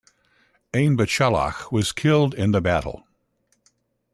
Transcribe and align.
Ainbcellach 0.73 1.71
was 1.71 1.91
killed 1.91 2.33
in 2.33 2.53
the 2.53 2.59
battle. 2.59 3.05